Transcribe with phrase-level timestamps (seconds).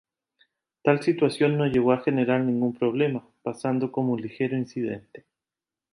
[0.83, 5.27] Tal situación no llegó a generar ningún problema, pasando como un ligero incidente.